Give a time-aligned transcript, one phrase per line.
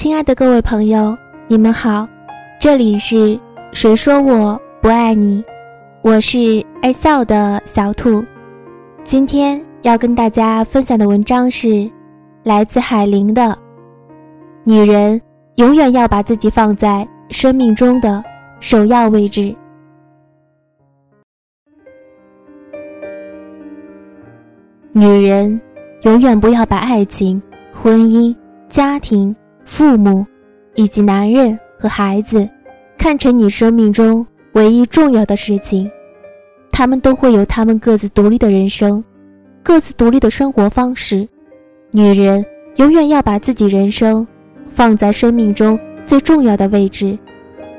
[0.00, 1.14] 亲爱的各位朋友，
[1.46, 2.08] 你们好，
[2.58, 3.38] 这里是
[3.74, 5.44] 谁说我不爱你？
[6.00, 8.24] 我是爱笑的小兔。
[9.04, 11.86] 今天要跟大家分享的文章是
[12.44, 13.42] 来自海玲的
[14.64, 15.20] 《女人
[15.56, 18.24] 永远要把自己放在生命中的
[18.58, 19.42] 首要位置》。
[24.92, 25.60] 女人
[26.04, 28.34] 永远不要把爱情、婚姻、
[28.66, 29.36] 家庭。
[29.70, 30.26] 父母，
[30.74, 32.46] 以及男人和孩子，
[32.98, 35.88] 看成你生命中唯一重要的事情。
[36.72, 39.02] 他们都会有他们各自独立的人生，
[39.62, 41.26] 各自独立的生活方式。
[41.92, 42.44] 女人
[42.76, 44.26] 永远要把自己人生
[44.68, 47.16] 放在生命中最重要的位置，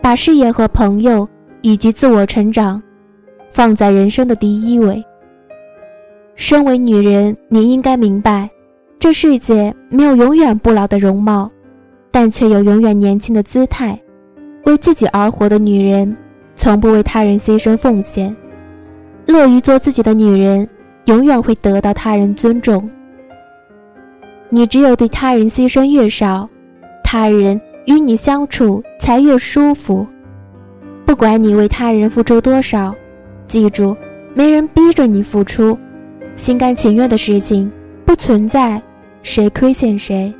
[0.00, 1.28] 把事业和朋友
[1.60, 2.82] 以及自我成长
[3.50, 5.04] 放在人生的第一位。
[6.34, 8.48] 身为女人，你应该明白，
[8.98, 11.50] 这世界没有永远不老的容貌。
[12.14, 14.00] 但却有永远年轻的姿态，
[14.66, 16.16] 为自己而活的女人，
[16.54, 18.34] 从不为他人牺牲奉献，
[19.26, 20.68] 乐于做自己的女人，
[21.06, 22.88] 永远会得到他人尊重。
[24.48, 26.48] 你只有对他人牺牲越少，
[27.02, 30.06] 他人与你相处才越舒服。
[31.04, 32.94] 不管你为他人付出多少，
[33.48, 33.96] 记住，
[34.34, 35.76] 没人逼着你付出，
[36.36, 37.68] 心甘情愿的事情
[38.04, 38.80] 不存在，
[39.24, 40.32] 谁亏欠谁。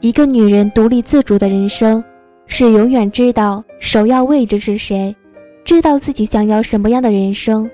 [0.00, 2.02] 一个女人独立自主的人生，
[2.46, 5.14] 是永远知道首要位置是谁，
[5.62, 7.70] 知道自己想要什么样的人生。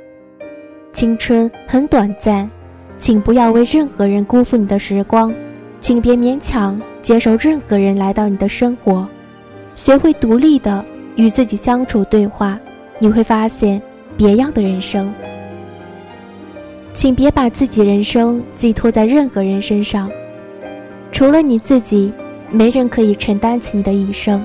[0.91, 2.51] 青春很短暂，
[2.99, 5.33] 请不要为任何人辜负你的时光，
[5.79, 9.07] 请别勉强接受任何人来到你的生活。
[9.77, 12.59] 学会独立的与自己相处对话，
[12.99, 13.81] 你会发现
[14.17, 15.15] 别样的人生。
[16.93, 20.11] 请别把自己人生寄托在任何人身上。
[21.13, 22.13] 除了你自己，
[22.51, 24.45] 没人可以承担起你的一生。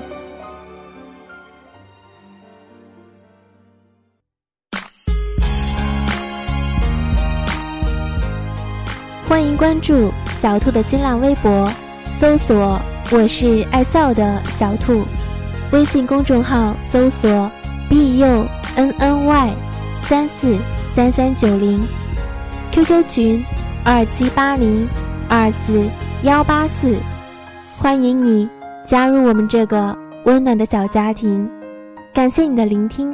[9.28, 11.70] 欢迎关注小兔的新浪微博，
[12.20, 12.80] 搜索
[13.12, 15.06] “我是爱笑的小兔”，
[15.72, 17.52] 微信公众号搜索
[17.90, 19.54] “b u n n y
[20.04, 20.58] 三四
[20.94, 21.82] 三三九零
[22.72, 23.46] ”，QQ 群
[23.84, 24.88] 二七八零
[25.30, 25.90] 二四。
[26.24, 26.98] 幺八四，
[27.80, 28.48] 欢迎你
[28.84, 31.50] 加入我们这个温暖的小家庭。
[32.14, 33.12] 感谢你的聆听。